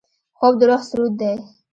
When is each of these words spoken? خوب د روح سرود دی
خوب 0.37 0.53
د 0.59 0.61
روح 0.69 0.81
سرود 0.89 1.13
دی 1.21 1.33